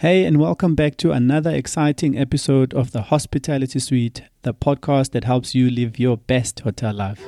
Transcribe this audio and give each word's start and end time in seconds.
Hey, 0.00 0.24
and 0.24 0.38
welcome 0.38 0.74
back 0.74 0.96
to 0.96 1.12
another 1.12 1.50
exciting 1.50 2.16
episode 2.16 2.72
of 2.72 2.92
the 2.92 3.02
Hospitality 3.02 3.78
Suite, 3.78 4.22
the 4.40 4.54
podcast 4.54 5.10
that 5.10 5.24
helps 5.24 5.54
you 5.54 5.68
live 5.68 5.98
your 5.98 6.16
best 6.16 6.60
hotel 6.60 6.94
life. 6.94 7.22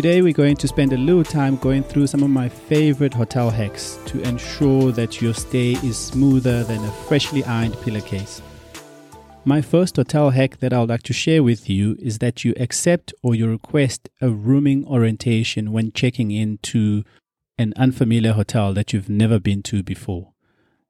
Today, 0.00 0.22
we're 0.22 0.32
going 0.32 0.56
to 0.56 0.66
spend 0.66 0.94
a 0.94 0.96
little 0.96 1.22
time 1.22 1.56
going 1.56 1.82
through 1.82 2.06
some 2.06 2.22
of 2.22 2.30
my 2.30 2.48
favorite 2.48 3.12
hotel 3.12 3.50
hacks 3.50 3.98
to 4.06 4.18
ensure 4.22 4.92
that 4.92 5.20
your 5.20 5.34
stay 5.34 5.72
is 5.72 5.98
smoother 5.98 6.64
than 6.64 6.82
a 6.82 6.90
freshly 6.90 7.44
ironed 7.44 7.78
pillowcase. 7.82 8.40
My 9.44 9.60
first 9.60 9.96
hotel 9.96 10.30
hack 10.30 10.56
that 10.60 10.72
I 10.72 10.80
would 10.80 10.88
like 10.88 11.02
to 11.02 11.12
share 11.12 11.42
with 11.42 11.68
you 11.68 11.98
is 11.98 12.16
that 12.20 12.46
you 12.46 12.54
accept 12.56 13.12
or 13.22 13.34
you 13.34 13.46
request 13.46 14.08
a 14.22 14.30
rooming 14.30 14.86
orientation 14.86 15.70
when 15.70 15.92
checking 15.92 16.30
into 16.30 17.04
an 17.58 17.74
unfamiliar 17.76 18.32
hotel 18.32 18.72
that 18.72 18.94
you've 18.94 19.10
never 19.10 19.38
been 19.38 19.62
to 19.64 19.82
before. 19.82 20.32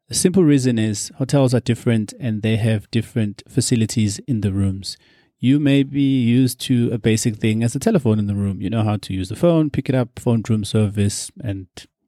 The 0.06 0.14
simple 0.14 0.44
reason 0.44 0.78
is 0.78 1.10
hotels 1.18 1.52
are 1.52 1.58
different 1.58 2.14
and 2.20 2.42
they 2.42 2.58
have 2.58 2.88
different 2.92 3.42
facilities 3.48 4.20
in 4.28 4.42
the 4.42 4.52
rooms 4.52 4.96
you 5.40 5.58
may 5.58 5.82
be 5.82 6.22
used 6.22 6.60
to 6.60 6.90
a 6.92 6.98
basic 6.98 7.36
thing 7.36 7.62
as 7.62 7.74
a 7.74 7.78
telephone 7.78 8.18
in 8.18 8.26
the 8.26 8.34
room. 8.34 8.60
You 8.60 8.68
know 8.68 8.84
how 8.84 8.98
to 8.98 9.14
use 9.14 9.30
the 9.30 9.36
phone, 9.36 9.70
pick 9.70 9.88
it 9.88 9.94
up, 9.94 10.18
phone 10.18 10.42
room 10.46 10.64
service, 10.64 11.32
and 11.42 11.66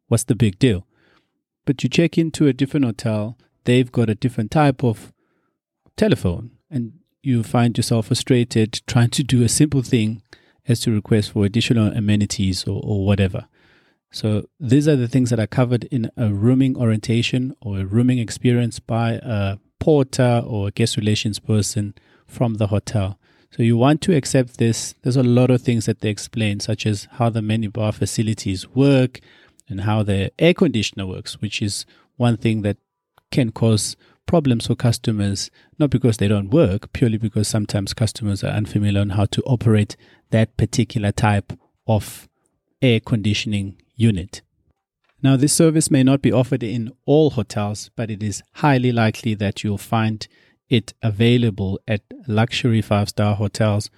what's 0.09 0.25
the 0.25 0.35
big 0.35 0.59
deal? 0.59 0.87
But 1.65 1.83
you 1.83 1.89
check 1.89 2.19
into 2.19 2.47
a 2.47 2.53
different 2.53 2.85
hotel, 2.85 3.39
they've 3.65 3.91
got 3.91 4.11
a 4.11 4.15
different 4.15 4.51
type 4.51 4.85
of 4.85 5.13
telephone, 5.97 6.51
and 6.71 6.93
you 7.23 7.43
find 7.43 7.77
yourself 7.77 8.09
frustrated 8.09 8.83
trying 8.87 9.11
to 9.11 9.23
do 9.23 9.43
a 9.43 9.49
simple 9.49 9.83
thing 9.83 10.23
as 10.69 10.81
to 10.81 10.93
request 10.93 11.33
for 11.33 11.47
additional 11.47 11.89
amenities 11.89 12.65
or, 12.67 12.83
or 12.85 13.07
whatever. 13.07 13.47
So 14.11 14.45
these 14.61 14.87
are 14.87 14.97
the 14.97 15.09
things 15.09 15.31
that 15.31 15.41
are 15.41 15.47
covered 15.47 15.85
in 15.85 16.11
a 16.19 16.35
rooming 16.35 16.77
orientation 16.77 17.57
or 17.63 17.79
a 17.79 17.87
rooming 17.87 18.19
experience 18.19 18.79
by 18.79 19.13
a 19.23 19.57
porter 19.81 20.43
or 20.47 20.69
a 20.69 20.71
guest 20.71 20.99
relations 20.99 21.39
person 21.39 21.95
from 22.27 22.55
the 22.55 22.67
hotel. 22.67 23.19
So 23.55 23.63
you 23.63 23.77
want 23.77 24.01
to 24.03 24.17
accept 24.17 24.57
this. 24.57 24.95
There's 25.03 25.17
a 25.17 25.23
lot 25.23 25.51
of 25.51 25.61
things 25.61 25.85
that 25.85 26.01
they 26.01 26.09
explain, 26.09 26.61
such 26.61 26.87
as 26.87 27.07
how 27.13 27.29
the 27.29 27.41
minibar 27.41 27.93
facilities 27.93 28.67
work 28.69 29.21
and 29.69 29.83
how 29.83 30.03
the 30.03 30.33
air 30.39 30.55
conditioner 30.55 31.07
works, 31.07 31.41
which 31.43 31.61
is 31.61 31.85
one 32.17 32.39
thing 32.39 32.63
that 32.63 32.79
can 33.31 33.53
cause 33.53 33.95
problems 34.27 34.69
for 34.69 34.75
customers, 34.75 35.51
not 35.79 35.91
because 35.91 36.17
they 36.17 36.29
don't 36.29 36.49
work, 36.51 36.93
purely 36.95 37.19
because 37.19 37.47
sometimes 37.47 37.93
customers 37.93 38.43
are 38.43 38.53
unfamiliar 38.53 39.03
on 39.03 39.11
how 39.11 39.27
to 39.27 39.43
operate 39.43 39.97
that 40.31 40.57
particular 40.57 41.13
type 41.13 41.53
of 41.87 42.29
air 42.81 43.01
conditioning 43.01 43.77
unit. 43.97 44.41
Now, 45.23 45.37
this 45.37 45.53
service 45.53 45.91
may 45.91 46.03
not 46.03 46.23
be 46.23 46.33
offered 46.33 46.63
in 46.63 46.91
all 47.05 47.31
hotels, 47.31 47.91
but 47.97 48.11
it 48.11 48.23
is 48.23 48.43
highly 48.55 48.93
likely 48.93 49.35
that 49.35 49.63
you'll 49.63 49.79
find 49.79 50.27
it 50.73 50.95
available 51.03 51.79
at 51.87 52.01
luxury 52.27 52.81
five 52.81 53.11
star 53.11 53.35
hotels 53.37 53.91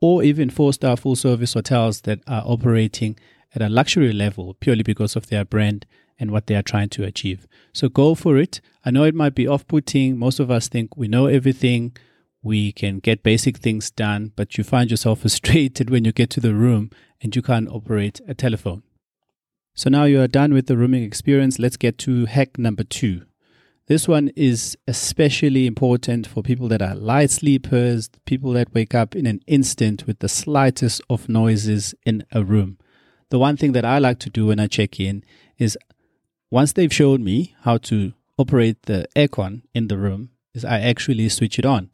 or 0.00 0.22
even 0.22 0.48
four 0.48 0.72
star 0.72 0.96
full 0.96 1.16
service 1.16 1.54
hotels 1.54 2.02
that 2.02 2.20
are 2.28 2.44
operating 2.46 3.18
at 3.54 3.60
a 3.60 3.68
luxury 3.68 4.12
level 4.12 4.54
purely 4.60 4.84
because 4.84 5.16
of 5.16 5.26
their 5.26 5.44
brand 5.44 5.84
and 6.18 6.30
what 6.30 6.46
they 6.46 6.54
are 6.54 6.62
trying 6.62 6.88
to 6.88 7.02
achieve. 7.02 7.48
So 7.72 7.88
go 7.88 8.14
for 8.14 8.36
it. 8.38 8.60
I 8.84 8.92
know 8.92 9.02
it 9.02 9.14
might 9.14 9.34
be 9.34 9.48
off 9.48 9.66
putting. 9.66 10.16
Most 10.16 10.38
of 10.38 10.50
us 10.50 10.68
think 10.68 10.96
we 10.96 11.08
know 11.08 11.26
everything, 11.26 11.96
we 12.42 12.70
can 12.70 13.00
get 13.00 13.24
basic 13.24 13.58
things 13.58 13.90
done, 13.90 14.32
but 14.36 14.56
you 14.56 14.62
find 14.64 14.90
yourself 14.90 15.20
frustrated 15.22 15.90
when 15.90 16.04
you 16.04 16.12
get 16.12 16.30
to 16.30 16.40
the 16.40 16.54
room 16.54 16.90
and 17.20 17.34
you 17.34 17.42
can't 17.42 17.68
operate 17.68 18.20
a 18.28 18.34
telephone. 18.34 18.84
So 19.74 19.90
now 19.90 20.04
you 20.04 20.20
are 20.20 20.28
done 20.28 20.52
with 20.52 20.66
the 20.66 20.76
rooming 20.76 21.02
experience. 21.02 21.58
Let's 21.58 21.76
get 21.76 21.98
to 21.98 22.26
hack 22.26 22.58
number 22.58 22.84
two. 22.84 23.22
This 23.92 24.08
one 24.08 24.28
is 24.36 24.74
especially 24.88 25.66
important 25.66 26.26
for 26.26 26.42
people 26.42 26.66
that 26.68 26.80
are 26.80 26.94
light 26.94 27.30
sleepers, 27.30 28.08
people 28.24 28.52
that 28.52 28.72
wake 28.72 28.94
up 28.94 29.14
in 29.14 29.26
an 29.26 29.42
instant 29.46 30.06
with 30.06 30.20
the 30.20 30.30
slightest 30.30 31.02
of 31.10 31.28
noises 31.28 31.94
in 32.06 32.24
a 32.32 32.42
room. 32.42 32.78
The 33.28 33.38
one 33.38 33.58
thing 33.58 33.72
that 33.72 33.84
I 33.84 33.98
like 33.98 34.18
to 34.20 34.30
do 34.30 34.46
when 34.46 34.58
I 34.58 34.66
check 34.66 34.98
in 34.98 35.22
is 35.58 35.76
once 36.50 36.72
they've 36.72 36.90
shown 36.90 37.22
me 37.22 37.54
how 37.64 37.76
to 37.92 38.14
operate 38.38 38.80
the 38.84 39.06
aircon 39.14 39.60
in 39.74 39.88
the 39.88 39.98
room, 39.98 40.30
is 40.54 40.64
I 40.64 40.80
actually 40.80 41.28
switch 41.28 41.58
it 41.58 41.66
on. 41.66 41.90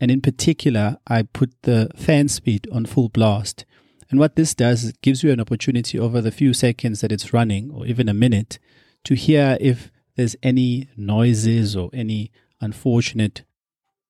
And 0.00 0.08
in 0.08 0.20
particular, 0.20 0.98
I 1.08 1.22
put 1.22 1.50
the 1.62 1.90
fan 1.96 2.28
speed 2.28 2.68
on 2.70 2.86
full 2.86 3.08
blast. 3.08 3.64
And 4.08 4.20
what 4.20 4.36
this 4.36 4.54
does, 4.54 4.84
it 4.84 5.02
gives 5.02 5.24
you 5.24 5.32
an 5.32 5.40
opportunity 5.40 5.98
over 5.98 6.20
the 6.20 6.30
few 6.30 6.54
seconds 6.54 7.00
that 7.00 7.10
it's 7.10 7.32
running, 7.32 7.72
or 7.72 7.86
even 7.86 8.08
a 8.08 8.14
minute, 8.14 8.60
to 9.02 9.16
hear 9.16 9.58
if 9.60 9.90
there's 10.20 10.36
any 10.42 10.86
noises 10.98 11.74
or 11.74 11.88
any 11.94 12.30
unfortunate 12.60 13.42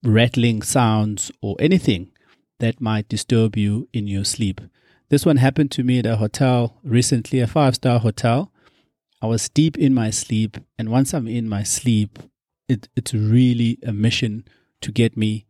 rattling 0.03 0.60
sounds 0.60 1.31
or 1.41 1.54
anything 1.60 2.10
that 2.59 2.81
might 2.81 3.09
disturb 3.09 3.56
you 3.56 3.88
in 3.93 4.09
your 4.09 4.25
sleep. 4.25 4.60
This 5.09 5.25
one 5.25 5.37
happened 5.37 5.70
to 5.70 5.84
me 5.84 6.00
at 6.00 6.06
a 6.06 6.16
hotel 6.16 6.81
recently, 6.82 7.38
a 7.38 7.47
five 7.47 7.76
star 7.76 8.00
hotel. 8.00 8.50
I 9.22 9.26
was 9.26 9.49
deep 9.49 9.78
in 9.78 9.94
my 9.94 10.10
sleep, 10.10 10.56
and 10.76 10.88
once 10.88 11.15
I'm 11.15 11.28
in 11.28 11.49
my 11.49 11.62
sleep, 11.62 12.19
it, 12.69 12.88
it's 12.97 13.15
really 13.15 13.78
a 13.87 13.93
mission 13.93 14.44
to 14.81 14.91
get 14.91 15.16
me 15.16 15.47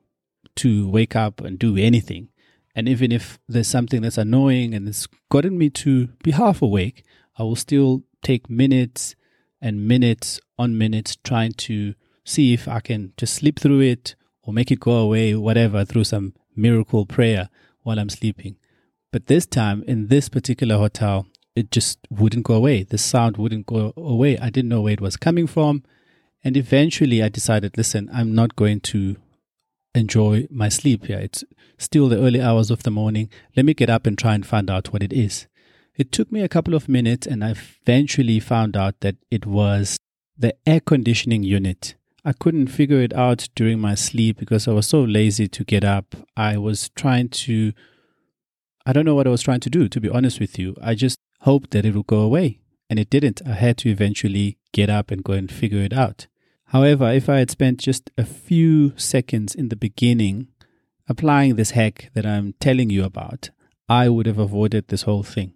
to 0.56 0.90
wake 0.90 1.16
up 1.16 1.40
and 1.40 1.58
do 1.58 1.78
anything. 1.78 2.28
And 2.74 2.86
even 2.86 3.12
if 3.12 3.38
there's 3.48 3.68
something 3.68 4.02
that's 4.02 4.18
annoying 4.18 4.74
and 4.74 4.86
it's 4.86 5.08
gotten 5.30 5.56
me 5.56 5.70
to 5.70 6.08
be 6.22 6.32
half 6.32 6.60
awake, 6.60 7.02
I 7.38 7.44
will 7.44 7.56
still 7.56 8.02
take 8.22 8.50
minutes 8.50 9.14
and 9.60 9.86
minutes 9.86 10.40
on 10.58 10.78
minutes 10.78 11.16
trying 11.22 11.52
to 11.52 11.94
see 12.24 12.52
if 12.52 12.68
I 12.68 12.80
can 12.80 13.12
just 13.16 13.34
sleep 13.34 13.58
through 13.58 13.80
it 13.80 14.14
or 14.42 14.52
make 14.52 14.70
it 14.70 14.80
go 14.80 14.92
away, 14.92 15.34
whatever, 15.34 15.84
through 15.84 16.04
some 16.04 16.34
miracle 16.56 17.06
prayer 17.06 17.48
while 17.82 17.98
I'm 17.98 18.08
sleeping. 18.08 18.56
But 19.12 19.26
this 19.26 19.46
time, 19.46 19.82
in 19.86 20.06
this 20.06 20.28
particular 20.28 20.76
hotel, 20.76 21.26
it 21.56 21.70
just 21.70 21.98
wouldn't 22.10 22.44
go 22.44 22.54
away. 22.54 22.84
The 22.84 22.98
sound 22.98 23.36
wouldn't 23.36 23.66
go 23.66 23.92
away. 23.96 24.38
I 24.38 24.50
didn't 24.50 24.68
know 24.68 24.82
where 24.82 24.92
it 24.92 25.00
was 25.00 25.16
coming 25.16 25.46
from. 25.46 25.82
And 26.44 26.56
eventually 26.56 27.22
I 27.22 27.28
decided, 27.28 27.76
listen, 27.76 28.08
I'm 28.12 28.34
not 28.34 28.56
going 28.56 28.80
to 28.80 29.16
enjoy 29.94 30.46
my 30.50 30.68
sleep 30.68 31.06
here. 31.06 31.18
It's 31.18 31.44
still 31.76 32.08
the 32.08 32.18
early 32.20 32.40
hours 32.40 32.70
of 32.70 32.84
the 32.84 32.90
morning. 32.90 33.28
Let 33.56 33.66
me 33.66 33.74
get 33.74 33.90
up 33.90 34.06
and 34.06 34.16
try 34.16 34.34
and 34.34 34.46
find 34.46 34.70
out 34.70 34.92
what 34.92 35.02
it 35.02 35.12
is. 35.12 35.46
It 36.00 36.12
took 36.12 36.32
me 36.32 36.40
a 36.40 36.48
couple 36.48 36.74
of 36.74 36.88
minutes 36.88 37.26
and 37.26 37.44
I 37.44 37.50
eventually 37.50 38.40
found 38.40 38.74
out 38.74 39.00
that 39.00 39.16
it 39.30 39.44
was 39.44 39.98
the 40.34 40.54
air 40.66 40.80
conditioning 40.80 41.42
unit. 41.42 41.94
I 42.24 42.32
couldn't 42.32 42.68
figure 42.68 43.02
it 43.02 43.12
out 43.12 43.50
during 43.54 43.80
my 43.80 43.94
sleep 43.94 44.38
because 44.38 44.66
I 44.66 44.72
was 44.72 44.86
so 44.86 45.02
lazy 45.02 45.46
to 45.48 45.62
get 45.62 45.84
up. 45.84 46.16
I 46.38 46.56
was 46.56 46.88
trying 46.96 47.28
to, 47.44 47.74
I 48.86 48.94
don't 48.94 49.04
know 49.04 49.14
what 49.14 49.26
I 49.26 49.30
was 49.30 49.42
trying 49.42 49.60
to 49.60 49.68
do, 49.68 49.90
to 49.90 50.00
be 50.00 50.08
honest 50.08 50.40
with 50.40 50.58
you. 50.58 50.74
I 50.80 50.94
just 50.94 51.18
hoped 51.40 51.72
that 51.72 51.84
it 51.84 51.94
would 51.94 52.06
go 52.06 52.20
away. 52.20 52.60
And 52.88 52.98
it 52.98 53.10
didn't. 53.10 53.42
I 53.46 53.52
had 53.52 53.76
to 53.78 53.90
eventually 53.90 54.56
get 54.72 54.88
up 54.88 55.10
and 55.10 55.22
go 55.22 55.34
and 55.34 55.52
figure 55.52 55.82
it 55.82 55.92
out. 55.92 56.28
However, 56.68 57.12
if 57.12 57.28
I 57.28 57.40
had 57.40 57.50
spent 57.50 57.78
just 57.78 58.10
a 58.16 58.24
few 58.24 58.96
seconds 58.96 59.54
in 59.54 59.68
the 59.68 59.76
beginning 59.76 60.48
applying 61.06 61.56
this 61.56 61.72
hack 61.72 62.08
that 62.14 62.24
I'm 62.24 62.54
telling 62.58 62.88
you 62.88 63.04
about, 63.04 63.50
I 63.86 64.08
would 64.08 64.24
have 64.24 64.38
avoided 64.38 64.88
this 64.88 65.02
whole 65.02 65.22
thing. 65.22 65.52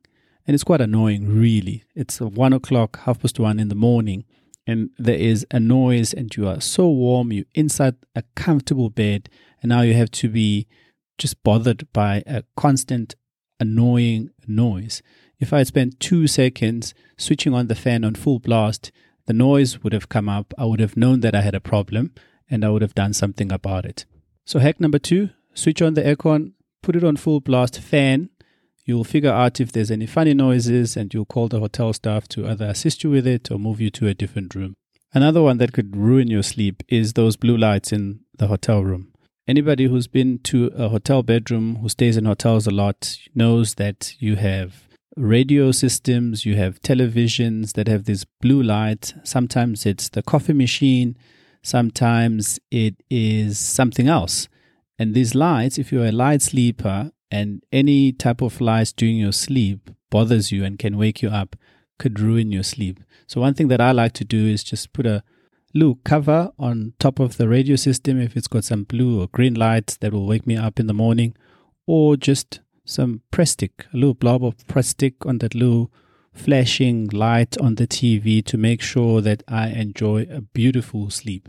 And 0.46 0.54
it's 0.54 0.64
quite 0.64 0.80
annoying, 0.80 1.28
really. 1.28 1.84
It's 1.94 2.20
one 2.20 2.52
o'clock, 2.52 3.00
half 3.00 3.20
past 3.20 3.38
one 3.38 3.58
in 3.58 3.68
the 3.68 3.74
morning, 3.74 4.24
and 4.66 4.90
there 4.98 5.16
is 5.16 5.46
a 5.50 5.60
noise, 5.60 6.12
and 6.12 6.34
you 6.36 6.46
are 6.48 6.60
so 6.60 6.88
warm, 6.88 7.32
you're 7.32 7.44
inside 7.54 7.96
a 8.14 8.22
comfortable 8.34 8.90
bed, 8.90 9.28
and 9.62 9.70
now 9.70 9.82
you 9.82 9.94
have 9.94 10.10
to 10.12 10.28
be 10.28 10.66
just 11.18 11.42
bothered 11.42 11.90
by 11.92 12.22
a 12.26 12.42
constant 12.56 13.14
annoying 13.60 14.30
noise. 14.46 15.02
If 15.38 15.52
I 15.52 15.58
had 15.58 15.66
spent 15.68 16.00
two 16.00 16.26
seconds 16.26 16.94
switching 17.16 17.54
on 17.54 17.68
the 17.68 17.74
fan 17.74 18.04
on 18.04 18.14
full 18.14 18.38
blast, 18.38 18.92
the 19.26 19.32
noise 19.32 19.82
would 19.82 19.92
have 19.92 20.08
come 20.08 20.28
up. 20.28 20.52
I 20.58 20.64
would 20.64 20.80
have 20.80 20.96
known 20.96 21.20
that 21.20 21.34
I 21.34 21.40
had 21.40 21.54
a 21.54 21.60
problem 21.60 22.12
and 22.50 22.64
I 22.64 22.68
would 22.68 22.82
have 22.82 22.94
done 22.94 23.12
something 23.12 23.50
about 23.50 23.84
it. 23.84 24.04
So, 24.44 24.58
hack 24.58 24.80
number 24.80 24.98
two 24.98 25.30
switch 25.54 25.80
on 25.80 25.94
the 25.94 26.02
aircon, 26.02 26.52
put 26.82 26.96
it 26.96 27.04
on 27.04 27.16
full 27.16 27.40
blast 27.40 27.80
fan, 27.80 28.28
You'll 28.84 29.04
figure 29.04 29.32
out 29.32 29.60
if 29.60 29.72
there's 29.72 29.90
any 29.90 30.06
funny 30.06 30.34
noises 30.34 30.96
and 30.96 31.12
you'll 31.12 31.24
call 31.24 31.48
the 31.48 31.60
hotel 31.60 31.92
staff 31.94 32.28
to 32.28 32.46
either 32.46 32.66
assist 32.66 33.02
you 33.02 33.10
with 33.10 33.26
it 33.26 33.50
or 33.50 33.58
move 33.58 33.80
you 33.80 33.90
to 33.90 34.06
a 34.06 34.14
different 34.14 34.54
room. 34.54 34.74
Another 35.14 35.40
one 35.40 35.58
that 35.58 35.72
could 35.72 35.96
ruin 35.96 36.28
your 36.28 36.42
sleep 36.42 36.82
is 36.88 37.12
those 37.12 37.36
blue 37.36 37.56
lights 37.56 37.92
in 37.92 38.20
the 38.36 38.48
hotel 38.48 38.82
room. 38.82 39.12
Anybody 39.46 39.86
who's 39.86 40.06
been 40.06 40.38
to 40.40 40.66
a 40.76 40.88
hotel 40.88 41.22
bedroom, 41.22 41.76
who 41.76 41.88
stays 41.88 42.16
in 42.16 42.24
hotels 42.24 42.66
a 42.66 42.70
lot, 42.70 43.16
knows 43.34 43.74
that 43.74 44.14
you 44.18 44.36
have 44.36 44.88
radio 45.16 45.70
systems, 45.70 46.44
you 46.44 46.56
have 46.56 46.80
televisions 46.82 47.74
that 47.74 47.88
have 47.88 48.04
this 48.04 48.24
blue 48.40 48.62
light. 48.62 49.14
Sometimes 49.22 49.86
it's 49.86 50.08
the 50.08 50.22
coffee 50.22 50.52
machine, 50.52 51.16
sometimes 51.62 52.58
it 52.70 52.96
is 53.08 53.58
something 53.58 54.08
else. 54.08 54.48
And 54.98 55.14
these 55.14 55.34
lights, 55.34 55.78
if 55.78 55.92
you're 55.92 56.06
a 56.06 56.12
light 56.12 56.42
sleeper 56.42 57.12
and 57.34 57.64
any 57.72 58.12
type 58.12 58.40
of 58.42 58.60
lights 58.60 58.92
during 58.92 59.16
your 59.16 59.32
sleep 59.32 59.90
bothers 60.08 60.52
you 60.52 60.64
and 60.64 60.78
can 60.78 60.96
wake 60.96 61.20
you 61.20 61.30
up, 61.30 61.56
could 61.98 62.20
ruin 62.20 62.52
your 62.52 62.62
sleep. 62.62 63.00
So, 63.26 63.40
one 63.40 63.54
thing 63.54 63.66
that 63.68 63.80
I 63.80 63.90
like 63.90 64.12
to 64.12 64.24
do 64.24 64.46
is 64.46 64.62
just 64.62 64.92
put 64.92 65.04
a 65.04 65.24
blue 65.72 65.98
cover 66.04 66.52
on 66.60 66.92
top 67.00 67.18
of 67.18 67.36
the 67.36 67.48
radio 67.48 67.74
system 67.74 68.20
if 68.20 68.36
it's 68.36 68.46
got 68.46 68.62
some 68.62 68.84
blue 68.84 69.20
or 69.20 69.26
green 69.26 69.54
lights 69.54 69.96
that 69.96 70.12
will 70.12 70.28
wake 70.28 70.46
me 70.46 70.56
up 70.56 70.78
in 70.78 70.86
the 70.86 70.94
morning, 70.94 71.34
or 71.86 72.16
just 72.16 72.60
some 72.84 73.22
press 73.32 73.56
a 73.60 73.68
little 73.92 74.14
blob 74.14 74.44
of 74.44 74.64
press 74.68 74.94
on 75.26 75.38
that 75.38 75.56
little 75.56 75.90
flashing 76.32 77.08
light 77.08 77.58
on 77.58 77.74
the 77.74 77.88
TV 77.88 78.44
to 78.44 78.56
make 78.56 78.80
sure 78.80 79.20
that 79.20 79.42
I 79.48 79.70
enjoy 79.70 80.28
a 80.30 80.40
beautiful 80.40 81.10
sleep. 81.10 81.48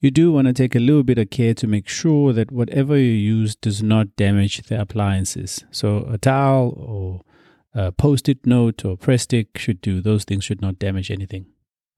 You 0.00 0.12
do 0.12 0.30
want 0.30 0.46
to 0.46 0.52
take 0.52 0.76
a 0.76 0.80
little 0.80 1.02
bit 1.02 1.18
of 1.18 1.30
care 1.30 1.54
to 1.54 1.66
make 1.66 1.88
sure 1.88 2.32
that 2.32 2.52
whatever 2.52 2.96
you 2.96 3.10
use 3.10 3.56
does 3.56 3.82
not 3.82 4.14
damage 4.14 4.62
the 4.62 4.80
appliances. 4.80 5.64
So 5.72 6.06
a 6.08 6.18
towel 6.18 6.72
or 6.76 7.22
a 7.74 7.90
post-it 7.90 8.46
note 8.46 8.84
or 8.84 8.96
Prestik 8.96 9.58
should 9.58 9.80
do. 9.80 10.00
Those 10.00 10.22
things 10.22 10.44
should 10.44 10.62
not 10.62 10.78
damage 10.78 11.10
anything. 11.10 11.46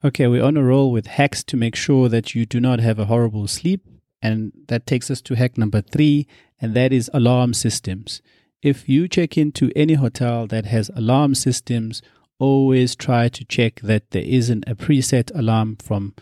Okay, 0.02 0.26
we're 0.26 0.42
on 0.42 0.56
a 0.56 0.62
roll 0.62 0.90
with 0.90 1.08
hacks 1.08 1.44
to 1.44 1.58
make 1.58 1.76
sure 1.76 2.08
that 2.08 2.34
you 2.34 2.46
do 2.46 2.58
not 2.58 2.80
have 2.80 2.98
a 2.98 3.04
horrible 3.04 3.46
sleep. 3.46 3.86
And 4.22 4.52
that 4.68 4.86
takes 4.86 5.10
us 5.10 5.20
to 5.22 5.34
hack 5.34 5.58
number 5.58 5.82
three, 5.82 6.26
and 6.58 6.74
that 6.74 6.92
is 6.92 7.10
alarm 7.12 7.52
systems. 7.52 8.22
If 8.62 8.88
you 8.88 9.08
check 9.08 9.36
into 9.36 9.70
any 9.76 9.94
hotel 9.94 10.46
that 10.46 10.66
has 10.66 10.90
alarm 10.94 11.34
systems, 11.34 12.00
always 12.38 12.96
try 12.96 13.28
to 13.28 13.44
check 13.44 13.80
that 13.82 14.10
there 14.10 14.22
isn't 14.22 14.64
a 14.66 14.74
preset 14.74 15.30
alarm 15.34 15.76
from 15.76 16.14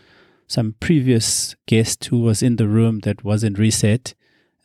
some 0.49 0.75
previous 0.79 1.55
guest 1.67 2.05
who 2.05 2.19
was 2.19 2.43
in 2.43 2.57
the 2.57 2.67
room 2.67 2.99
that 3.01 3.23
wasn't 3.23 3.59
reset 3.59 4.15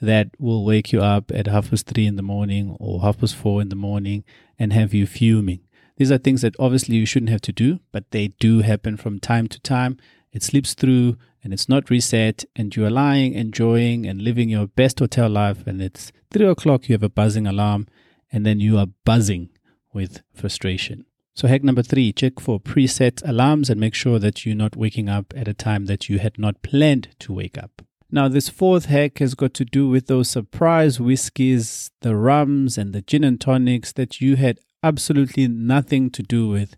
that 0.01 0.31
will 0.39 0.65
wake 0.65 0.93
you 0.93 1.01
up 1.01 1.31
at 1.33 1.47
half 1.47 1.71
past 1.71 1.87
three 1.87 2.07
in 2.07 2.17
the 2.17 2.23
morning 2.23 2.77
or 2.81 3.03
half 3.03 3.19
past 3.19 3.37
four 3.37 3.61
in 3.61 3.69
the 3.69 3.77
morning 3.77 4.25
and 4.59 4.73
have 4.73 4.93
you 4.93 5.07
fuming. 5.07 5.61
These 5.97 6.11
are 6.11 6.19
things 6.19 6.41
that 6.43 6.57
obviously 6.59 6.97
you 6.97 7.07
shouldn't 7.07 7.31
have 7.31 7.43
to 7.43 7.53
do, 7.53 7.81
but 7.93 8.11
they 8.11 8.29
do 8.29 8.61
happen 8.61 8.97
from 8.97 9.21
time 9.21 9.47
to 9.49 9.61
time. 9.61 9.99
It 10.33 10.43
slips 10.43 10.75
through 10.75 11.17
and 11.45 11.53
it's 11.53 11.69
not 11.69 11.91
reset, 11.91 12.47
and 12.57 12.75
you 12.75 12.87
are 12.87 12.91
lying, 12.91 13.35
enjoying, 13.35 14.07
and 14.07 14.23
living 14.23 14.49
your 14.49 14.67
best 14.67 14.99
hotel 14.99 15.29
life. 15.29 15.67
And 15.67 15.83
it's 15.83 16.11
three 16.31 16.47
o'clock, 16.47 16.89
you 16.89 16.95
have 16.95 17.03
a 17.03 17.11
buzzing 17.11 17.47
alarm, 17.47 17.87
and 18.33 18.47
then 18.47 18.61
you 18.61 18.79
are 18.79 18.87
buzzing 19.05 19.51
with 19.93 20.23
frustration. 20.33 21.05
So, 21.37 21.49
hack 21.49 21.65
number 21.65 21.83
three 21.83 22.13
check 22.13 22.39
for 22.39 22.61
preset 22.61 23.21
alarms 23.29 23.69
and 23.69 23.81
make 23.81 23.95
sure 23.95 24.21
that 24.21 24.47
you're 24.47 24.55
not 24.55 24.77
waking 24.77 25.09
up 25.09 25.33
at 25.37 25.49
a 25.49 25.55
time 25.55 25.87
that 25.87 26.09
you 26.09 26.21
had 26.21 26.39
not 26.39 26.63
planned 26.63 27.09
to 27.21 27.33
wake 27.33 27.59
up. 27.59 27.83
Now, 28.09 28.29
this 28.29 28.49
fourth 28.49 28.85
hack 28.85 29.19
has 29.19 29.35
got 29.35 29.53
to 29.55 29.65
do 29.65 29.89
with 29.89 30.07
those 30.07 30.31
surprise 30.31 31.01
whiskies, 31.01 31.91
the 32.03 32.15
rums, 32.15 32.79
and 32.79 32.93
the 32.93 33.03
gin 33.03 33.25
and 33.25 33.41
tonics 33.41 33.91
that 33.95 34.21
you 34.21 34.37
had 34.37 34.61
absolutely 34.85 35.49
nothing 35.49 36.11
to 36.11 36.23
do 36.23 36.49
with, 36.49 36.77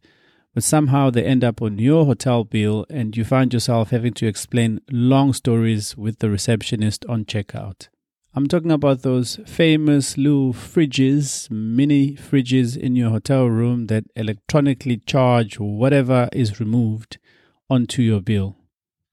but 0.55 0.65
somehow 0.65 1.11
they 1.11 1.25
end 1.25 1.45
up 1.45 1.61
on 1.61 1.79
your 1.79 2.07
hotel 2.07 2.45
bill 2.45 2.87
and 2.89 3.15
you 3.15 3.25
find 3.25 3.53
yourself 3.53 3.91
having 3.91 4.15
to 4.15 4.27
explain 4.27 4.81
long 4.91 5.35
stories 5.35 5.95
with 5.99 6.21
the 6.21 6.31
receptionist 6.31 7.05
on 7.07 7.27
checkout. 7.27 7.89
I'm 8.37 8.49
talking 8.49 8.71
about 8.71 9.01
those 9.01 9.41
famous 9.47 10.19
little 10.19 10.53
fridges, 10.53 11.51
mini 11.51 12.17
fridges 12.17 12.77
in 12.77 12.95
your 12.95 13.09
hotel 13.09 13.47
room 13.47 13.87
that 13.87 14.05
electronically 14.15 14.99
charge 14.99 15.59
whatever 15.59 16.29
is 16.35 16.61
removed 16.61 17.17
onto 17.71 18.03
your 18.03 18.21
bill. 18.21 18.59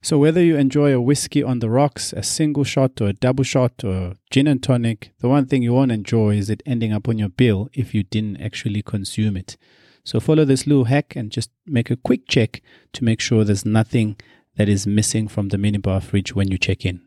So, 0.02 0.18
whether 0.18 0.44
you 0.44 0.58
enjoy 0.58 0.94
a 0.94 1.00
whiskey 1.00 1.42
on 1.42 1.60
the 1.60 1.70
rocks, 1.70 2.12
a 2.12 2.22
single 2.22 2.66
shot, 2.66 3.00
or 3.00 3.08
a 3.08 3.14
double 3.14 3.46
shot, 3.46 3.81
or 3.86 4.16
gin 4.30 4.46
and 4.46 4.62
tonic, 4.62 5.14
the 5.20 5.30
one 5.30 5.46
thing 5.46 5.64
you 5.64 5.72
won't 5.72 5.94
enjoy 5.94 6.31
is 6.31 6.50
it 6.50 6.62
ending 6.66 6.92
up 6.92 7.08
on 7.08 7.18
your 7.18 7.30
bill 7.30 7.70
if 7.72 7.96
you 7.96 8.04
didn't 8.04 8.42
actually 8.42 8.81
consume 8.81 9.38
it. 9.38 9.56
So, 10.04 10.20
follow 10.20 10.44
this 10.44 10.68
little 10.68 10.84
hack 10.84 11.16
and 11.16 11.31
just 11.31 11.50
make 11.66 11.90
a 11.90 11.96
quick 11.96 12.28
check 12.28 12.62
to 12.92 13.06
make 13.06 13.22
sure 13.22 13.46
there's 13.46 13.66
nothing 13.66 14.18
that 14.58 14.68
is 14.68 14.86
missing 14.86 15.30
from 15.30 15.48
the 15.48 15.56
minibar 15.56 16.04
fridge 16.04 16.36
when 16.36 16.52
you 16.52 16.58
check 16.58 16.86
in. 16.86 17.02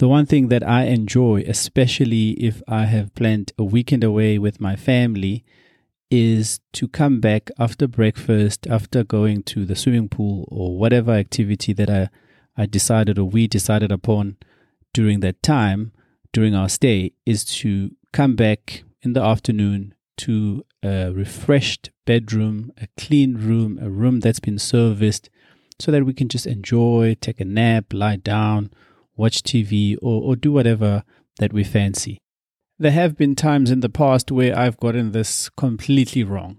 The 0.00 0.08
one 0.08 0.24
thing 0.24 0.48
that 0.48 0.66
I 0.66 0.84
enjoy, 0.84 1.44
especially 1.46 2.30
if 2.42 2.62
I 2.66 2.86
have 2.86 3.14
planned 3.14 3.52
a 3.58 3.64
weekend 3.64 4.02
away 4.02 4.38
with 4.38 4.58
my 4.58 4.74
family, 4.74 5.44
is 6.10 6.60
to 6.72 6.88
come 6.88 7.20
back 7.20 7.50
after 7.58 7.86
breakfast, 7.86 8.66
after 8.66 9.04
going 9.04 9.42
to 9.42 9.66
the 9.66 9.76
swimming 9.76 10.08
pool 10.08 10.48
or 10.50 10.78
whatever 10.78 11.12
activity 11.12 11.74
that 11.74 11.90
I, 11.90 12.08
I 12.56 12.64
decided 12.64 13.18
or 13.18 13.26
we 13.26 13.46
decided 13.46 13.92
upon 13.92 14.38
during 14.94 15.20
that 15.20 15.42
time, 15.42 15.92
during 16.32 16.54
our 16.54 16.70
stay, 16.70 17.12
is 17.26 17.44
to 17.56 17.90
come 18.10 18.36
back 18.36 18.84
in 19.02 19.12
the 19.12 19.22
afternoon 19.22 19.92
to 20.16 20.64
a 20.82 21.12
refreshed 21.12 21.90
bedroom, 22.06 22.72
a 22.80 22.88
clean 22.96 23.34
room, 23.34 23.78
a 23.82 23.90
room 23.90 24.20
that's 24.20 24.40
been 24.40 24.58
serviced, 24.58 25.28
so 25.78 25.92
that 25.92 26.06
we 26.06 26.14
can 26.14 26.30
just 26.30 26.46
enjoy, 26.46 27.18
take 27.20 27.38
a 27.38 27.44
nap, 27.44 27.92
lie 27.92 28.16
down, 28.16 28.70
watch 29.20 29.42
TV, 29.42 29.96
or, 30.02 30.22
or 30.22 30.36
do 30.36 30.50
whatever 30.50 31.04
that 31.38 31.52
we 31.52 31.62
fancy. 31.62 32.18
There 32.78 32.90
have 32.90 33.16
been 33.16 33.36
times 33.36 33.70
in 33.70 33.80
the 33.80 33.90
past 33.90 34.32
where 34.32 34.58
I've 34.58 34.80
gotten 34.80 35.12
this 35.12 35.50
completely 35.50 36.24
wrong, 36.24 36.58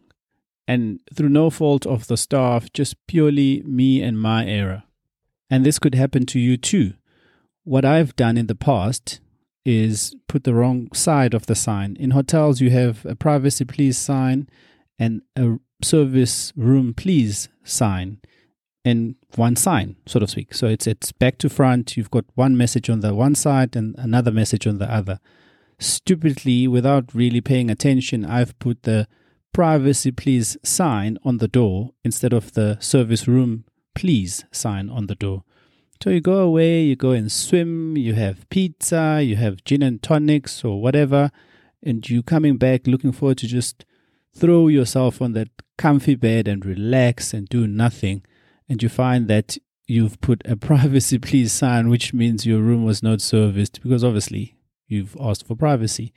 and 0.67 1.01
through 1.13 1.29
no 1.29 1.49
fault 1.49 1.85
of 1.85 2.07
the 2.07 2.17
staff, 2.17 2.71
just 2.71 2.95
purely 3.07 3.63
me 3.65 4.01
and 4.01 4.19
my 4.19 4.45
error. 4.45 4.83
And 5.49 5.65
this 5.65 5.79
could 5.79 5.95
happen 5.95 6.25
to 6.27 6.39
you 6.39 6.55
too. 6.55 6.93
What 7.63 7.83
I've 7.83 8.15
done 8.15 8.37
in 8.37 8.47
the 8.47 8.55
past 8.55 9.19
is 9.65 10.15
put 10.27 10.43
the 10.43 10.53
wrong 10.53 10.87
side 10.93 11.33
of 11.33 11.47
the 11.47 11.55
sign. 11.55 11.97
In 11.99 12.11
hotels, 12.11 12.61
you 12.61 12.69
have 12.69 13.05
a 13.05 13.15
privacy 13.15 13.65
please 13.65 13.97
sign 13.97 14.47
and 14.97 15.21
a 15.35 15.57
service 15.83 16.53
room 16.55 16.93
please 16.93 17.49
sign 17.63 18.19
in 18.83 19.15
one 19.35 19.55
sign, 19.55 19.95
so 20.05 20.19
to 20.19 20.27
speak. 20.27 20.53
So 20.53 20.67
it's 20.67 20.87
it's 20.87 21.11
back 21.11 21.37
to 21.39 21.49
front. 21.49 21.95
You've 21.97 22.11
got 22.11 22.25
one 22.35 22.57
message 22.57 22.89
on 22.89 23.01
the 23.01 23.13
one 23.13 23.35
side 23.35 23.75
and 23.75 23.95
another 23.97 24.31
message 24.31 24.65
on 24.65 24.79
the 24.79 24.91
other. 24.91 25.19
Stupidly, 25.79 26.67
without 26.67 27.13
really 27.13 27.41
paying 27.41 27.69
attention, 27.69 28.25
I've 28.25 28.57
put 28.59 28.83
the 28.83 29.07
privacy 29.53 30.11
please 30.11 30.57
sign 30.63 31.17
on 31.23 31.37
the 31.37 31.47
door 31.47 31.91
instead 32.03 32.33
of 32.33 32.53
the 32.53 32.77
service 32.79 33.27
room 33.27 33.65
please 33.93 34.45
sign 34.51 34.89
on 34.89 35.07
the 35.07 35.15
door. 35.15 35.43
So 36.01 36.09
you 36.09 36.21
go 36.21 36.39
away, 36.39 36.83
you 36.83 36.95
go 36.95 37.11
and 37.11 37.31
swim, 37.31 37.97
you 37.97 38.13
have 38.15 38.49
pizza, 38.49 39.21
you 39.21 39.35
have 39.35 39.63
gin 39.63 39.83
and 39.83 40.01
tonics 40.01 40.63
or 40.63 40.81
whatever, 40.81 41.31
and 41.83 42.07
you 42.09 42.23
coming 42.23 42.57
back 42.57 42.87
looking 42.87 43.11
forward 43.11 43.37
to 43.39 43.47
just 43.47 43.85
throw 44.33 44.67
yourself 44.67 45.21
on 45.21 45.33
that 45.33 45.49
comfy 45.77 46.15
bed 46.15 46.47
and 46.47 46.65
relax 46.65 47.33
and 47.33 47.49
do 47.49 47.67
nothing 47.67 48.23
and 48.71 48.81
you 48.81 48.87
find 48.87 49.27
that 49.27 49.57
you've 49.85 50.21
put 50.21 50.41
a 50.45 50.55
privacy 50.55 51.19
please 51.27 51.51
sign, 51.51 51.89
which 51.89 52.13
means 52.13 52.45
your 52.45 52.61
room 52.61 52.85
was 52.85 53.03
not 53.03 53.19
serviced 53.19 53.81
because 53.83 54.01
obviously 54.01 54.55
you've 54.87 55.17
asked 55.19 55.45
for 55.45 55.55
privacy. 55.55 56.13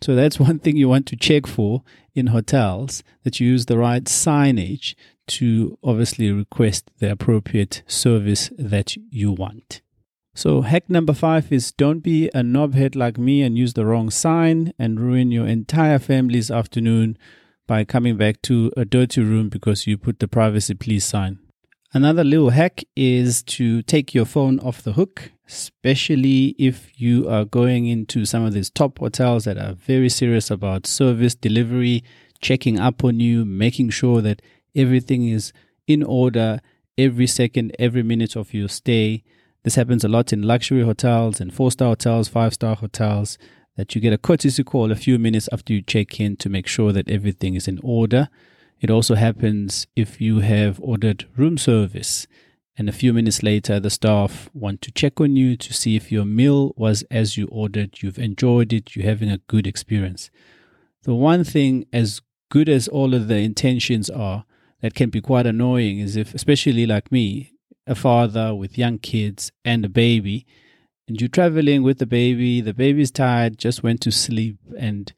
So 0.00 0.14
that's 0.14 0.40
one 0.48 0.58
thing 0.58 0.78
you 0.78 0.88
want 0.88 1.06
to 1.08 1.16
check 1.16 1.46
for 1.46 1.82
in 2.14 2.28
hotels 2.28 3.02
that 3.24 3.38
you 3.38 3.48
use 3.48 3.66
the 3.66 3.76
right 3.76 4.04
signage 4.04 4.94
to 5.26 5.76
obviously 5.84 6.32
request 6.32 6.90
the 6.98 7.12
appropriate 7.12 7.82
service 7.86 8.50
that 8.56 8.96
you 9.10 9.32
want. 9.32 9.82
So, 10.34 10.62
hack 10.62 10.88
number 10.88 11.12
five 11.12 11.52
is 11.52 11.72
don't 11.72 11.98
be 11.98 12.28
a 12.28 12.42
knobhead 12.42 12.94
like 12.94 13.18
me 13.18 13.42
and 13.42 13.58
use 13.58 13.74
the 13.74 13.84
wrong 13.84 14.08
sign 14.08 14.72
and 14.78 15.00
ruin 15.00 15.32
your 15.32 15.48
entire 15.48 15.98
family's 15.98 16.48
afternoon 16.48 17.18
by 17.66 17.84
coming 17.84 18.16
back 18.16 18.40
to 18.42 18.72
a 18.76 18.84
dirty 18.84 19.20
room 19.20 19.48
because 19.48 19.88
you 19.88 19.98
put 19.98 20.20
the 20.20 20.28
privacy 20.28 20.74
please 20.74 21.04
sign. 21.04 21.40
Another 21.94 22.22
little 22.22 22.50
hack 22.50 22.84
is 22.96 23.42
to 23.44 23.80
take 23.80 24.14
your 24.14 24.26
phone 24.26 24.60
off 24.60 24.82
the 24.82 24.92
hook, 24.92 25.32
especially 25.46 26.54
if 26.58 27.00
you 27.00 27.26
are 27.26 27.46
going 27.46 27.86
into 27.86 28.26
some 28.26 28.44
of 28.44 28.52
these 28.52 28.68
top 28.68 28.98
hotels 28.98 29.44
that 29.44 29.56
are 29.56 29.72
very 29.72 30.10
serious 30.10 30.50
about 30.50 30.86
service 30.86 31.34
delivery, 31.34 32.04
checking 32.42 32.78
up 32.78 33.04
on 33.04 33.20
you, 33.20 33.46
making 33.46 33.88
sure 33.88 34.20
that 34.20 34.42
everything 34.76 35.26
is 35.28 35.54
in 35.86 36.02
order 36.02 36.60
every 36.98 37.26
second, 37.26 37.74
every 37.78 38.02
minute 38.02 38.36
of 38.36 38.52
your 38.52 38.68
stay. 38.68 39.24
This 39.62 39.76
happens 39.76 40.04
a 40.04 40.08
lot 40.08 40.30
in 40.30 40.42
luxury 40.42 40.82
hotels 40.82 41.40
and 41.40 41.54
four 41.54 41.70
star 41.70 41.88
hotels, 41.88 42.28
five 42.28 42.52
star 42.52 42.76
hotels, 42.76 43.38
that 43.78 43.94
you 43.94 44.02
get 44.02 44.12
a 44.12 44.18
courtesy 44.18 44.62
call 44.62 44.92
a 44.92 44.96
few 44.96 45.18
minutes 45.18 45.48
after 45.52 45.72
you 45.72 45.80
check 45.80 46.20
in 46.20 46.36
to 46.36 46.50
make 46.50 46.66
sure 46.66 46.92
that 46.92 47.10
everything 47.10 47.54
is 47.54 47.66
in 47.66 47.80
order. 47.82 48.28
It 48.80 48.90
also 48.90 49.14
happens 49.14 49.86
if 49.96 50.20
you 50.20 50.40
have 50.40 50.80
ordered 50.80 51.26
room 51.36 51.58
service 51.58 52.26
and 52.78 52.88
a 52.88 52.92
few 52.92 53.12
minutes 53.12 53.42
later 53.42 53.80
the 53.80 53.90
staff 53.90 54.48
want 54.54 54.80
to 54.82 54.92
check 54.92 55.20
on 55.20 55.34
you 55.34 55.56
to 55.56 55.72
see 55.72 55.96
if 55.96 56.12
your 56.12 56.24
meal 56.24 56.72
was 56.76 57.02
as 57.10 57.36
you 57.36 57.48
ordered, 57.48 58.02
you've 58.02 58.20
enjoyed 58.20 58.72
it, 58.72 58.94
you're 58.94 59.04
having 59.04 59.30
a 59.30 59.38
good 59.48 59.66
experience. 59.66 60.30
The 61.02 61.14
one 61.14 61.42
thing 61.42 61.86
as 61.92 62.22
good 62.50 62.68
as 62.68 62.86
all 62.86 63.14
of 63.14 63.26
the 63.26 63.38
intentions 63.38 64.08
are, 64.08 64.44
that 64.80 64.94
can 64.94 65.10
be 65.10 65.20
quite 65.20 65.44
annoying 65.44 65.98
is 65.98 66.14
if, 66.14 66.34
especially 66.34 66.86
like 66.86 67.10
me, 67.10 67.52
a 67.84 67.96
father 67.96 68.54
with 68.54 68.78
young 68.78 68.98
kids 68.98 69.50
and 69.64 69.84
a 69.84 69.88
baby, 69.88 70.46
and 71.08 71.20
you're 71.20 71.28
traveling 71.28 71.82
with 71.82 71.98
the 71.98 72.06
baby, 72.06 72.60
the 72.60 72.74
baby's 72.74 73.10
tired, 73.10 73.58
just 73.58 73.82
went 73.82 74.00
to 74.02 74.12
sleep, 74.12 74.56
and 74.78 75.12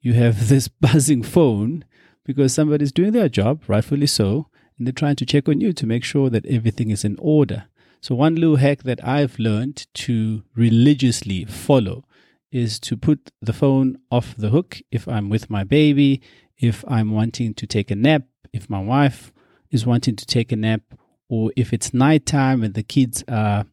you 0.00 0.14
have 0.14 0.48
this 0.48 0.66
buzzing 0.66 1.22
phone 1.22 1.84
because 2.26 2.52
somebody's 2.52 2.92
doing 2.92 3.12
their 3.12 3.28
job, 3.28 3.62
rightfully 3.68 4.08
so, 4.08 4.48
and 4.76 4.86
they're 4.86 4.92
trying 4.92 5.16
to 5.16 5.24
check 5.24 5.48
on 5.48 5.60
you 5.60 5.72
to 5.72 5.86
make 5.86 6.04
sure 6.04 6.28
that 6.28 6.44
everything 6.46 6.90
is 6.90 7.04
in 7.04 7.16
order. 7.20 7.66
So, 8.00 8.14
one 8.14 8.34
little 8.34 8.56
hack 8.56 8.82
that 8.82 9.02
I've 9.06 9.38
learned 9.38 9.86
to 9.94 10.42
religiously 10.54 11.44
follow 11.44 12.04
is 12.50 12.78
to 12.80 12.96
put 12.96 13.30
the 13.40 13.52
phone 13.52 13.98
off 14.10 14.34
the 14.36 14.50
hook 14.50 14.80
if 14.90 15.08
I'm 15.08 15.28
with 15.30 15.48
my 15.48 15.64
baby, 15.64 16.20
if 16.58 16.84
I'm 16.88 17.12
wanting 17.12 17.54
to 17.54 17.66
take 17.66 17.90
a 17.90 17.96
nap, 17.96 18.22
if 18.52 18.68
my 18.68 18.80
wife 18.80 19.32
is 19.70 19.86
wanting 19.86 20.16
to 20.16 20.26
take 20.26 20.52
a 20.52 20.56
nap, 20.56 20.82
or 21.28 21.52
if 21.56 21.72
it's 21.72 21.94
nighttime 21.94 22.62
and 22.62 22.74
the 22.74 22.82
kids 22.82 23.24
are 23.28 23.66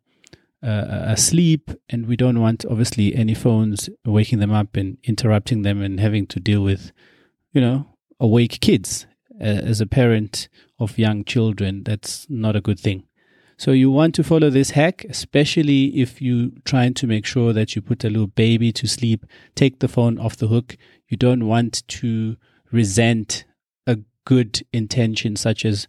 uh, 0.64 1.06
asleep 1.08 1.72
and 1.90 2.08
we 2.08 2.16
don't 2.16 2.40
want 2.40 2.66
obviously 2.70 3.14
any 3.16 3.34
phones 3.34 3.90
waking 4.06 4.40
them 4.40 4.52
up 4.52 4.78
and 4.78 4.98
interrupting 5.04 5.64
them 5.64 5.82
and 5.82 6.00
having 6.00 6.26
to 6.26 6.40
deal 6.40 6.64
with 6.64 6.94
you 7.52 7.60
know 7.60 7.93
awake 8.24 8.60
kids 8.62 9.06
uh, 9.40 9.44
as 9.44 9.80
a 9.82 9.86
parent 9.86 10.48
of 10.80 10.98
young 10.98 11.24
children 11.24 11.84
that's 11.84 12.26
not 12.30 12.56
a 12.56 12.62
good 12.62 12.80
thing 12.80 13.04
so 13.58 13.72
you 13.72 13.92
want 13.92 14.16
to 14.16 14.24
follow 14.24 14.50
this 14.50 14.72
hack 14.72 15.06
especially 15.10 15.86
if 16.02 16.22
you're 16.22 16.50
trying 16.66 16.94
to 16.94 17.06
make 17.06 17.26
sure 17.26 17.54
that 17.54 17.76
you 17.76 17.82
put 17.82 18.04
a 18.04 18.10
little 18.10 18.28
baby 18.28 18.72
to 18.72 18.88
sleep 18.88 19.26
take 19.56 19.80
the 19.80 19.88
phone 19.88 20.18
off 20.18 20.38
the 20.38 20.48
hook 20.48 20.78
you 21.08 21.18
don't 21.18 21.46
want 21.46 21.88
to 21.88 22.36
resent 22.72 23.46
a 23.86 24.00
good 24.26 24.66
intention 24.72 25.36
such 25.36 25.66
as 25.66 25.88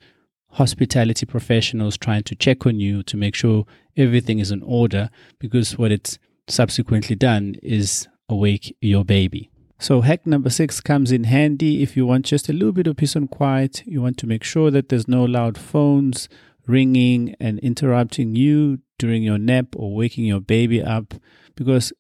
hospitality 0.55 1.27
professionals 1.27 1.97
trying 1.97 2.23
to 2.23 2.35
check 2.35 2.67
on 2.67 2.79
you 2.79 3.03
to 3.03 3.17
make 3.17 3.35
sure 3.35 3.65
everything 3.97 4.39
is 4.39 4.51
in 4.51 4.63
order 4.63 5.11
because 5.39 5.79
what 5.79 5.91
it's 5.91 6.19
subsequently 6.49 7.17
done 7.17 7.57
is 7.63 8.09
awake 8.29 8.77
your 8.81 9.05
baby. 9.05 9.51
So, 9.79 10.01
hack 10.03 10.27
number 10.27 10.51
six 10.51 10.81
comes 10.81 11.13
in 11.13 11.25
handy 11.25 11.83
if 11.83 11.97
you 11.97 12.07
want 12.07 12.27
just 12.27 12.49
a 12.49 12.53
little 12.53 12.73
bit 12.73 12.87
of 12.87 12.97
peace 12.97 13.17
and 13.17 13.31
quiet. 13.31 13.83
You 13.87 14.01
want 14.01 14.19
to 14.19 14.27
make 14.27 14.45
sure 14.45 14.71
that 14.71 14.89
there's 14.89 15.09
no 15.09 15.25
loud 15.25 15.59
phones 15.59 16.29
ringing 16.67 17.35
and 17.41 17.59
interrupting 17.59 18.37
you 18.37 18.79
during 18.99 19.23
your 19.23 19.39
nap 19.39 19.67
or 19.77 19.95
waking 19.95 20.25
your 20.25 20.41
baby 20.41 20.83
up 20.83 21.15
because 21.57 21.93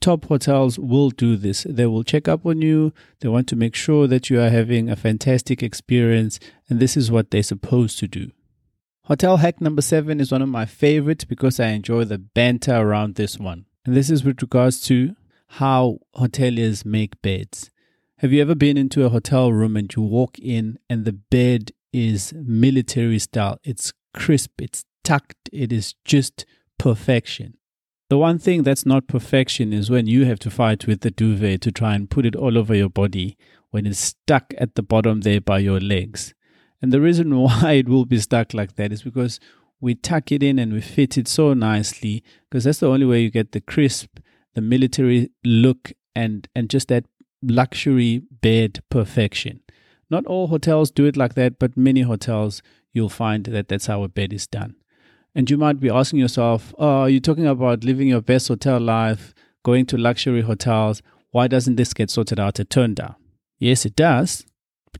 top 0.00 0.26
hotels 0.26 0.78
will 0.78 1.10
do 1.10 1.36
this. 1.36 1.66
They 1.68 1.86
will 1.86 2.04
check 2.04 2.28
up 2.28 2.46
on 2.46 2.62
you. 2.62 2.92
They 3.20 3.28
want 3.28 3.48
to 3.48 3.56
make 3.56 3.74
sure 3.74 4.06
that 4.06 4.30
you 4.30 4.40
are 4.40 4.48
having 4.48 4.88
a 4.88 4.96
fantastic 4.96 5.62
experience, 5.62 6.40
and 6.68 6.80
this 6.80 6.96
is 6.96 7.10
what 7.10 7.30
they're 7.30 7.42
supposed 7.42 7.98
to 7.98 8.08
do. 8.08 8.30
Hotel 9.04 9.38
hack 9.38 9.60
number 9.60 9.82
seven 9.82 10.20
is 10.20 10.32
one 10.32 10.42
of 10.42 10.48
my 10.48 10.66
favorites 10.66 11.24
because 11.24 11.58
I 11.58 11.68
enjoy 11.68 12.04
the 12.04 12.18
banter 12.18 12.76
around 12.76 13.16
this 13.16 13.38
one. 13.38 13.66
And 13.84 13.96
this 13.96 14.10
is 14.10 14.24
with 14.24 14.40
regards 14.40 14.80
to 14.82 15.16
how 15.54 15.98
hoteliers 16.14 16.84
make 16.84 17.20
beds. 17.22 17.70
Have 18.18 18.32
you 18.32 18.40
ever 18.40 18.54
been 18.54 18.76
into 18.76 19.04
a 19.04 19.08
hotel 19.08 19.52
room 19.52 19.76
and 19.76 19.92
you 19.92 20.02
walk 20.02 20.38
in 20.38 20.78
and 20.88 21.04
the 21.04 21.12
bed 21.12 21.72
is 21.92 22.32
military 22.34 23.18
style? 23.18 23.58
It's 23.64 23.92
crisp, 24.14 24.60
it's 24.60 24.84
tucked, 25.02 25.50
it 25.52 25.72
is 25.72 25.94
just 26.04 26.46
perfection. 26.78 27.54
The 28.10 28.18
one 28.18 28.38
thing 28.38 28.62
that's 28.62 28.86
not 28.86 29.08
perfection 29.08 29.72
is 29.72 29.90
when 29.90 30.06
you 30.06 30.24
have 30.24 30.38
to 30.40 30.50
fight 30.50 30.86
with 30.86 31.00
the 31.00 31.10
duvet 31.10 31.62
to 31.62 31.72
try 31.72 31.94
and 31.96 32.08
put 32.08 32.26
it 32.26 32.36
all 32.36 32.56
over 32.56 32.74
your 32.74 32.88
body 32.88 33.36
when 33.70 33.86
it's 33.86 33.98
stuck 33.98 34.54
at 34.56 34.76
the 34.76 34.82
bottom 34.84 35.22
there 35.22 35.40
by 35.40 35.58
your 35.58 35.80
legs. 35.80 36.32
And 36.80 36.92
the 36.92 37.00
reason 37.00 37.36
why 37.40 37.72
it 37.72 37.88
will 37.88 38.06
be 38.06 38.20
stuck 38.20 38.54
like 38.54 38.76
that 38.76 38.92
is 38.92 39.02
because 39.02 39.40
we 39.80 39.96
tuck 39.96 40.30
it 40.30 40.44
in 40.44 40.60
and 40.60 40.72
we 40.72 40.80
fit 40.80 41.18
it 41.18 41.26
so 41.26 41.54
nicely 41.54 42.22
because 42.48 42.64
that's 42.64 42.78
the 42.78 42.88
only 42.88 43.06
way 43.06 43.20
you 43.20 43.30
get 43.30 43.50
the 43.50 43.60
crisp, 43.60 44.20
the 44.54 44.60
military 44.60 45.30
look 45.44 45.92
and 46.14 46.48
and 46.54 46.68
just 46.68 46.88
that 46.88 47.04
luxury 47.42 48.22
bed 48.40 48.82
perfection. 48.90 49.60
Not 50.10 50.26
all 50.26 50.48
hotels 50.48 50.90
do 50.90 51.06
it 51.06 51.16
like 51.16 51.34
that, 51.34 51.58
but 51.58 51.76
many 51.76 52.02
hotels 52.02 52.62
you'll 52.92 53.08
find 53.08 53.44
that 53.44 53.68
that's 53.68 53.86
how 53.86 54.02
a 54.02 54.08
bed 54.08 54.32
is 54.32 54.46
done. 54.46 54.74
And 55.34 55.48
you 55.48 55.56
might 55.56 55.78
be 55.78 55.88
asking 55.88 56.18
yourself, 56.18 56.74
oh, 56.78 57.04
you're 57.04 57.20
talking 57.20 57.46
about 57.46 57.84
living 57.84 58.08
your 58.08 58.20
best 58.20 58.48
hotel 58.48 58.80
life, 58.80 59.32
going 59.62 59.86
to 59.86 59.96
luxury 59.96 60.42
hotels. 60.42 61.02
Why 61.30 61.46
doesn't 61.46 61.76
this 61.76 61.94
get 61.94 62.10
sorted 62.10 62.40
out 62.40 62.58
at 62.58 62.70
turn 62.70 62.94
down? 62.94 63.14
Yes, 63.58 63.86
it 63.86 63.94
does. 63.94 64.44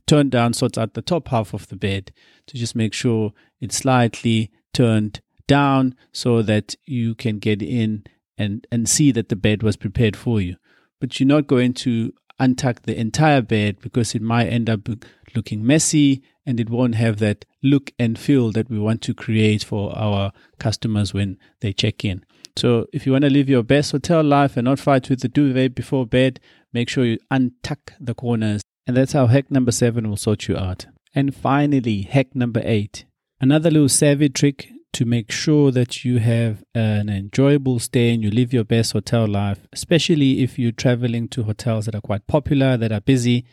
Turn 0.07 0.29
down 0.29 0.53
sorts 0.53 0.77
out 0.77 0.93
the 0.93 1.01
top 1.01 1.27
half 1.27 1.53
of 1.53 1.67
the 1.67 1.75
bed 1.75 2.13
to 2.47 2.57
just 2.57 2.75
make 2.75 2.93
sure 2.93 3.33
it's 3.59 3.77
slightly 3.77 4.51
turned 4.73 5.19
down 5.47 5.95
so 6.13 6.41
that 6.41 6.75
you 6.85 7.13
can 7.13 7.39
get 7.39 7.61
in 7.61 8.05
and, 8.41 8.67
and 8.71 8.89
see 8.89 9.11
that 9.11 9.29
the 9.29 9.35
bed 9.35 9.63
was 9.63 9.77
prepared 9.77 10.15
for 10.15 10.41
you. 10.41 10.55
But 10.99 11.19
you're 11.19 11.27
not 11.27 11.47
going 11.47 11.73
to 11.75 12.13
untuck 12.39 12.81
the 12.81 12.99
entire 12.99 13.41
bed 13.41 13.77
because 13.81 14.15
it 14.15 14.21
might 14.21 14.47
end 14.47 14.69
up 14.69 14.89
looking 15.35 15.65
messy 15.65 16.23
and 16.45 16.59
it 16.59 16.69
won't 16.69 16.95
have 16.95 17.19
that 17.19 17.45
look 17.61 17.91
and 17.99 18.17
feel 18.17 18.51
that 18.51 18.69
we 18.69 18.79
want 18.79 19.01
to 19.03 19.13
create 19.13 19.63
for 19.63 19.95
our 19.95 20.31
customers 20.59 21.13
when 21.13 21.37
they 21.61 21.71
check 21.71 22.03
in. 22.03 22.25
So, 22.57 22.87
if 22.91 23.05
you 23.05 23.13
want 23.13 23.23
to 23.23 23.29
live 23.29 23.47
your 23.47 23.63
best 23.63 23.91
hotel 23.93 24.23
life 24.23 24.57
and 24.57 24.65
not 24.65 24.79
fight 24.79 25.09
with 25.09 25.21
the 25.21 25.29
duvet 25.29 25.73
before 25.73 26.05
bed, 26.05 26.39
make 26.73 26.89
sure 26.89 27.05
you 27.05 27.17
untuck 27.31 27.93
the 27.99 28.13
corners. 28.13 28.61
And 28.85 28.97
that's 28.97 29.13
how 29.13 29.27
hack 29.27 29.49
number 29.49 29.71
seven 29.71 30.09
will 30.09 30.17
sort 30.17 30.47
you 30.47 30.57
out. 30.57 30.87
And 31.13 31.33
finally, 31.33 32.01
hack 32.01 32.35
number 32.35 32.61
eight. 32.65 33.05
Another 33.39 33.71
little 33.71 33.87
savvy 33.87 34.29
trick 34.29 34.69
to 34.93 35.05
make 35.05 35.31
sure 35.31 35.71
that 35.71 36.03
you 36.03 36.19
have 36.19 36.63
an 36.75 37.09
enjoyable 37.09 37.79
stay 37.79 38.13
and 38.13 38.23
you 38.23 38.29
live 38.29 38.51
your 38.51 38.63
best 38.63 38.93
hotel 38.93 39.27
life, 39.27 39.65
especially 39.71 40.43
if 40.43 40.59
you're 40.59 40.71
traveling 40.71 41.27
to 41.29 41.43
hotels 41.43 41.85
that 41.85 41.95
are 41.95 42.01
quite 42.01 42.27
popular, 42.27 42.75
that 42.77 42.91
are 42.91 43.01
busy 43.01 43.45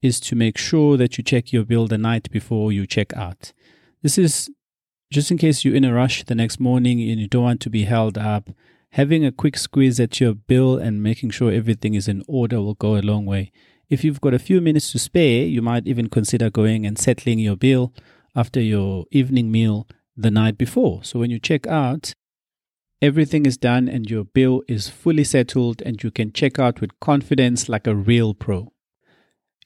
is 0.00 0.20
to 0.20 0.36
make 0.36 0.56
sure 0.56 0.96
that 0.96 1.18
you 1.18 1.24
check 1.24 1.52
your 1.52 1.64
bill 1.64 1.86
the 1.86 1.98
night 1.98 2.30
before 2.30 2.70
you 2.70 2.86
check 2.86 3.12
out. 3.16 3.52
This 4.02 4.16
is 4.16 4.48
just 5.10 5.30
in 5.30 5.38
case 5.38 5.64
you're 5.64 5.74
in 5.74 5.84
a 5.84 5.92
rush 5.92 6.24
the 6.24 6.34
next 6.34 6.60
morning 6.60 7.00
and 7.00 7.20
you 7.20 7.26
don't 7.26 7.42
want 7.42 7.60
to 7.62 7.70
be 7.70 7.84
held 7.84 8.16
up. 8.16 8.50
Having 8.90 9.24
a 9.24 9.32
quick 9.32 9.56
squeeze 9.56 9.98
at 9.98 10.20
your 10.20 10.34
bill 10.34 10.76
and 10.76 11.02
making 11.02 11.30
sure 11.30 11.52
everything 11.52 11.94
is 11.94 12.06
in 12.06 12.22
order 12.28 12.60
will 12.60 12.74
go 12.74 12.96
a 12.96 13.02
long 13.02 13.26
way. 13.26 13.50
If 13.88 14.04
you've 14.04 14.20
got 14.20 14.34
a 14.34 14.38
few 14.38 14.60
minutes 14.60 14.92
to 14.92 14.98
spare, 14.98 15.46
you 15.46 15.62
might 15.62 15.86
even 15.86 16.08
consider 16.08 16.50
going 16.50 16.86
and 16.86 16.98
settling 16.98 17.38
your 17.38 17.56
bill 17.56 17.92
after 18.34 18.60
your 18.60 19.06
evening 19.10 19.50
meal 19.50 19.86
the 20.16 20.30
night 20.30 20.56
before. 20.56 21.04
So 21.04 21.18
when 21.18 21.30
you 21.30 21.38
check 21.38 21.66
out, 21.66 22.12
everything 23.02 23.46
is 23.46 23.56
done 23.56 23.88
and 23.88 24.10
your 24.10 24.24
bill 24.24 24.62
is 24.66 24.88
fully 24.88 25.24
settled 25.24 25.82
and 25.82 26.02
you 26.02 26.10
can 26.10 26.32
check 26.32 26.58
out 26.58 26.80
with 26.80 26.98
confidence 27.00 27.68
like 27.68 27.86
a 27.86 27.94
real 27.94 28.34
pro. 28.34 28.72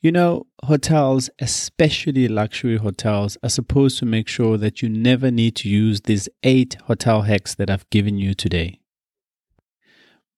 You 0.03 0.13
know, 0.13 0.47
hotels, 0.65 1.29
especially 1.39 2.27
luxury 2.27 2.79
hotels, 2.79 3.37
are 3.43 3.51
supposed 3.51 3.99
to 3.99 4.07
make 4.07 4.29
sure 4.29 4.57
that 4.57 4.81
you 4.81 4.89
never 4.89 5.31
need 5.31 5.57
to 5.57 5.69
use 5.69 6.01
these 6.01 6.27
eight 6.43 6.79
hotel 6.87 7.23
hacks 7.23 7.55
that 7.57 7.69
I've 7.69 7.89
given 7.91 8.17
you 8.17 8.33
today. 8.33 8.81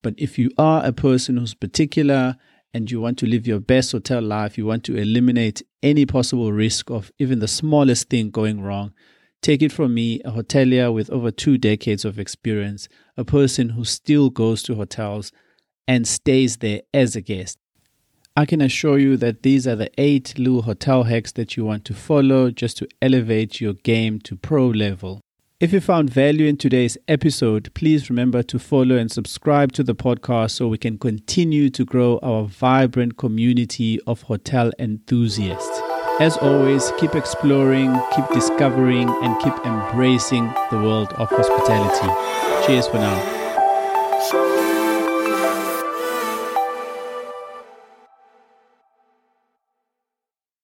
But 0.02 0.14
if 0.18 0.36
you 0.36 0.50
are 0.58 0.84
a 0.84 0.92
person 0.92 1.36
who's 1.36 1.54
particular 1.54 2.36
and 2.74 2.90
you 2.90 3.00
want 3.00 3.18
to 3.18 3.26
live 3.26 3.46
your 3.46 3.60
best 3.60 3.92
hotel 3.92 4.20
life, 4.20 4.58
you 4.58 4.66
want 4.66 4.82
to 4.84 4.96
eliminate 4.96 5.62
any 5.80 6.06
possible 6.06 6.52
risk 6.52 6.90
of 6.90 7.12
even 7.18 7.38
the 7.38 7.46
smallest 7.46 8.08
thing 8.08 8.30
going 8.30 8.62
wrong, 8.62 8.92
take 9.42 9.60
it 9.60 9.72
from 9.72 9.92
me, 9.92 10.20
a 10.24 10.30
hotelier 10.30 10.92
with 10.92 11.10
over 11.10 11.30
two 11.30 11.58
decades 11.58 12.04
of 12.04 12.18
experience, 12.18 12.88
a 13.16 13.24
person 13.24 13.70
who 13.70 13.84
still 13.84 14.30
goes 14.30 14.62
to 14.62 14.76
hotels 14.76 15.32
and 15.86 16.06
stays 16.06 16.58
there 16.58 16.82
as 16.94 17.16
a 17.16 17.20
guest. 17.20 17.58
I 18.34 18.46
can 18.46 18.62
assure 18.62 18.98
you 18.98 19.18
that 19.18 19.42
these 19.42 19.66
are 19.66 19.76
the 19.76 19.90
eight 19.98 20.38
Lou 20.38 20.62
hotel 20.62 21.02
hacks 21.02 21.32
that 21.32 21.56
you 21.56 21.66
want 21.66 21.84
to 21.84 21.94
follow 21.94 22.50
just 22.50 22.78
to 22.78 22.88
elevate 23.02 23.60
your 23.60 23.74
game 23.74 24.20
to 24.20 24.36
pro 24.36 24.68
level. 24.68 25.20
If 25.60 25.72
you 25.72 25.80
found 25.80 26.10
value 26.10 26.46
in 26.46 26.56
today's 26.56 26.96
episode, 27.06 27.72
please 27.74 28.08
remember 28.08 28.42
to 28.44 28.58
follow 28.58 28.96
and 28.96 29.12
subscribe 29.12 29.72
to 29.72 29.84
the 29.84 29.94
podcast 29.94 30.52
so 30.52 30.66
we 30.66 30.78
can 30.78 30.98
continue 30.98 31.68
to 31.70 31.84
grow 31.84 32.18
our 32.22 32.44
vibrant 32.44 33.16
community 33.16 34.00
of 34.06 34.22
hotel 34.22 34.72
enthusiasts. 34.78 35.91
As 36.22 36.36
always, 36.36 36.92
keep 37.00 37.16
exploring, 37.16 38.00
keep 38.14 38.24
discovering, 38.28 39.08
and 39.08 39.42
keep 39.42 39.54
embracing 39.66 40.54
the 40.70 40.76
world 40.76 41.12
of 41.14 41.28
hospitality. 41.28 42.64
Cheers 42.64 42.86
for 42.86 42.98
now. 42.98 44.61